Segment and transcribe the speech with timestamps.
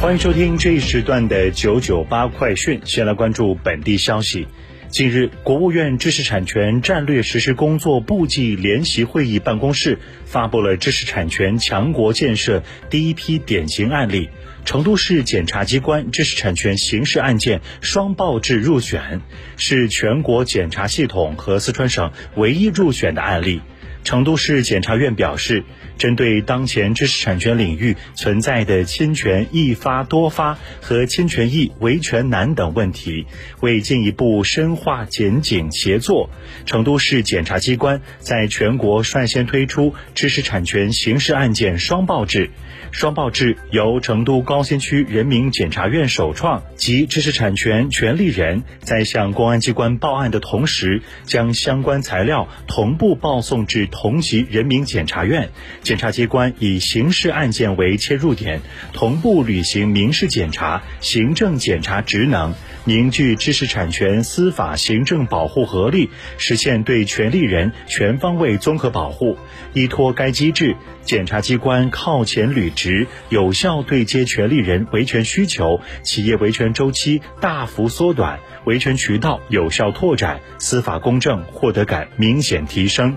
[0.00, 2.80] 欢迎收听这一时段的九九八快讯。
[2.84, 4.46] 先来关注本地消息。
[4.90, 14.28] 近日，国务院知识产权战略实施工作部际联席会议办公室发布了知识产权强国建设第一批典型案例。
[14.64, 19.20] 成都市检察机关知识产权刑事案件双报制入选，
[19.56, 23.62] 是全国检察系统和四川省唯一入选的案例。
[24.08, 25.64] 成都市检察院表示，
[25.98, 33.26] 针对当前知识产权领域存在的侵权易发多发和侵权易维权难等问题，
[33.60, 36.30] 为进一步深化检警协作，
[36.64, 42.48] 成都市检察机关在全国率先推出知识产权刑事案件双报制。
[42.90, 55.50] 双报制由成都高新区人民检察院首创，即知识产权权利人在向公安机关报案的同时，将相关材料同步报送至同级人民检察院，
[55.82, 58.60] 检察机关以刑事案件为切入点，
[58.92, 62.54] 同步履行民事检查、行政检查职能，
[62.84, 69.36] 凝聚知识产权司法行政保护合力，实现对权利人全方位综合保护。
[69.72, 83.16] 依托该机制，检察机关靠前履职，有效对接权利人维权需求，企业维权周期大幅缩短，维权渠道有效拓展，司法公正获得感明显提升。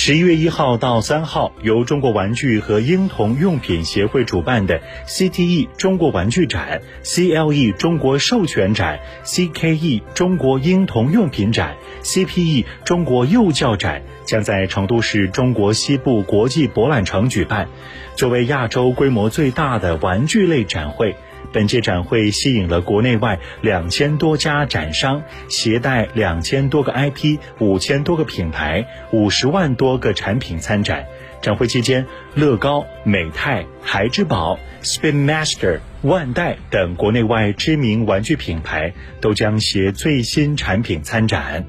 [0.00, 17.68] 十一月一号到三号，由中国玩具和婴童用品协会主办的 CTE 中国玩具展、CLE 中国授权展、CKE 中国婴童用品展、CPE 中国幼教展，将在成都市中国西部国际博览城举办。
[18.14, 21.16] 作为亚洲规模最大的玩具类展会。
[21.52, 31.06] 本届展会吸引了国内外两千多家展商，携带两千多个 IP、五千多个品牌、五十万多个产品参展。
[31.40, 32.04] 展会期间，
[32.34, 41.64] 乐高、美泰、孩之宝、Spin Master、万代等国内外知名玩具品牌都将携最新产品参展。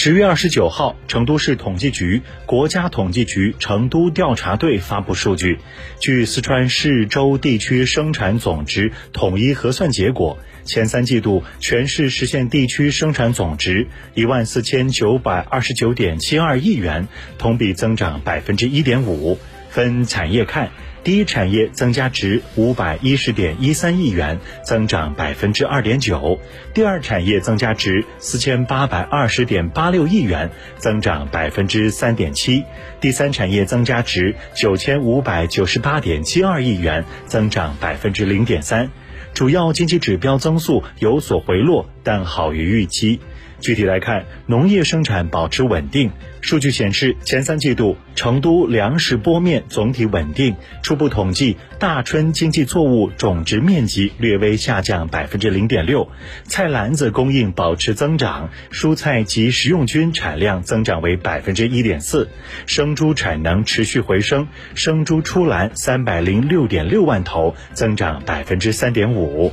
[0.00, 5.58] 十月二十九号，成都市统计局、国家统计局成都调查队发布数据，
[5.98, 19.36] 据四川市州地区生产总值统一核算结果，前三季度全市实现地区生产总值一万四千九百二十九点七二亿元，同比增长百分之一点五。
[19.68, 20.70] 分产业看。
[21.04, 26.38] 第一产业增加值五百一十点一三亿元，增长百分之二点九；
[26.74, 32.64] 第二产业增加值四千八百二十点八六亿元，增长百分之三点七；
[33.00, 38.90] 第三产业增加值九千五百九十八点七二亿元，增长百分之零点三。
[39.34, 43.20] 主要经济指标增速有所回落，但好于预期。
[43.60, 46.10] 具体来看，农业生产保持稳定。
[46.40, 50.54] 数据显示，前三季度成都粮食播面总体稳定。
[50.82, 56.08] 初步统计，大春经济作物种植面积略微下降百分之零点六，
[56.44, 62.28] 菜篮子供应保持增长，蔬菜及食用菌产量增长为百分之一点四，
[62.66, 69.52] 生猪产能持续回升，生猪出栏三百零六点六万头，增长百分之三点五。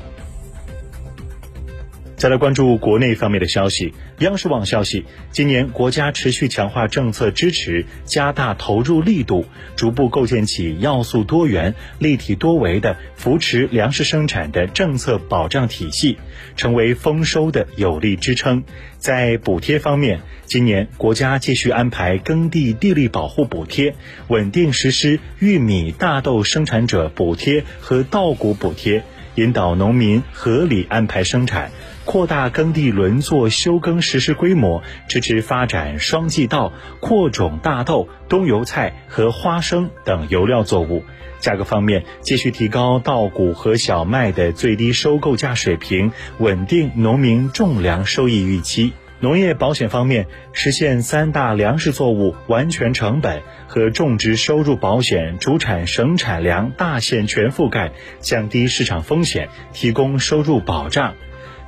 [2.26, 3.94] 再来关注国内方面的消息。
[4.18, 9.46] 央视网消息，今年国家持续强化政策支持，加大投入力度，
[9.76, 16.18] 逐步构建起要素多元、立体多维的扶持粮食生产的政策保障体系，
[16.58, 18.64] 成为丰收的有力支撑。
[18.98, 23.94] 在补贴方面，今年国家继续安排耕地地力保护补贴，
[24.30, 29.04] 稳定实施玉米、大豆生产者补贴和稻谷补贴，
[29.36, 31.72] 引导农民合理安排生产。
[32.06, 41.04] 扩大耕地轮作休耕实施规模，支持发展双季稻、扩种大豆、冬油菜和花生等油料作物。
[41.40, 48.94] 价格方面，继续提高稻谷和小麦的最低收购价水平，稳定农民种粮收益预期。
[49.22, 61.16] 农业保险方面，实现三大粮食作物完全成本和种植收入保险主产省产粮大县全覆盖，降低市场风险，提供收入保障。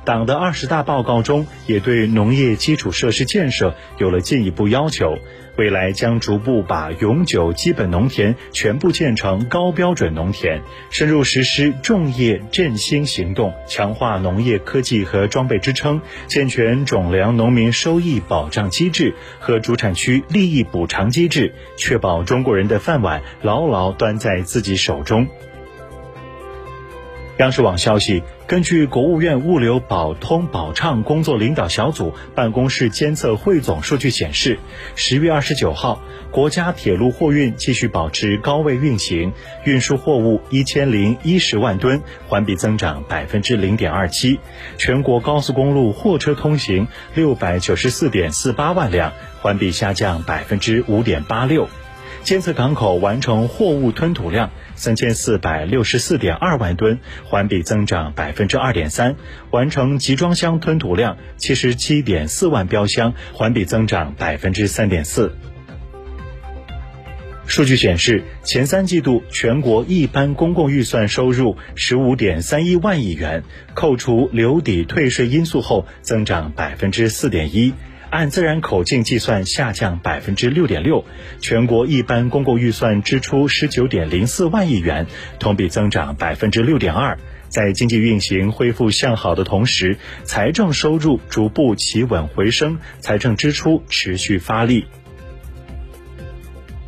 [0.04, 5.18] 党的二十大报告中也对农业基础设施建设有了进一步要求，
[5.56, 25.26] 未来将逐步把永久基本农田全部建成高标准农田，深入实施种业振兴行动，强化农业科技和装备支撑，健全种粮农民收益保障机制和主产区利益补偿机制，确保中国人的饭碗牢牢端在自己手中。
[27.38, 34.58] 央视网消息，根据国务院物流保通保畅工作领导小组办公室监测汇总数据显示，
[34.96, 36.02] 十月二十九号，
[36.32, 39.32] 国家铁路货运继续保持高位运行，
[39.64, 44.40] 运输货物一千零一十万吨，环比增长百分之零点二七；
[44.76, 51.68] 全国高速公路货车通行六百九十四点四八万辆，环比下降百分之五点八六。
[52.28, 59.14] 监测港口完成货物吞吐量三千四百六十四点二万吨，环比增长百分之二点三；
[59.50, 65.34] 完成集装箱吞吐量七十七点四万标箱，环比增长百分之三点四。
[67.46, 73.42] 数据显示，前三季度全国一般公共预算收入十五点三一万亿元，
[73.72, 77.72] 扣除留抵退税因素后，增长百分之四点一。
[78.10, 81.04] 按自然口径计算下降百分之六点六，
[81.40, 85.06] 全国一般公共预算支出十九点零四万亿元，
[85.38, 87.18] 同比增长百分之六点二。
[87.48, 94.86] 在经济运行恢复向好的同时，财政收入逐步企稳回升，财政支出持续发力。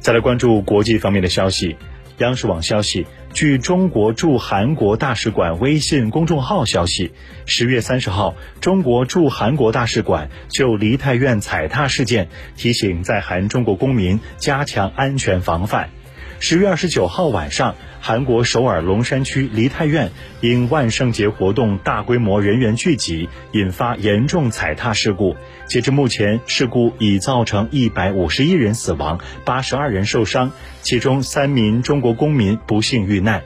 [0.00, 1.76] 再来关注国际方面的消息。
[2.18, 7.12] 央视网消息，据中国驻韩国大使馆微信公众号消息，
[7.46, 15.90] 十月三十号，中国驻韩国大使馆就梨泰院踩踏事件提醒在韩中国公民加强安全防范。
[16.40, 20.10] 十月二十九号晚上，韩国首尔龙山区梨泰院
[20.40, 25.36] 因万圣节活动大规模人员聚集，引发严重踩踏事故。
[25.66, 30.50] 截至目前，事故已造成一百五十一人死亡，八十二人受伤，
[30.80, 33.42] 其中三名中国公民不幸遇难。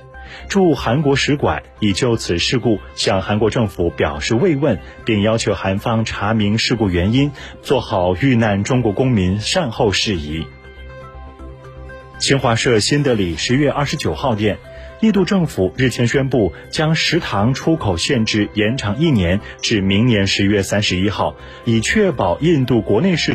[0.48, 10.46] 驻韩国使馆已就此事故向韩国政府表示慰问，并要求韩方查明事故原因，做好遇难中国公民善后事宜。
[12.20, 14.56] 新华社新德里十月二十九号电，
[15.00, 23.32] 印度政府日前宣布将食糖出口限制延长一年，至明年十月三十一号，以确保印度国内市。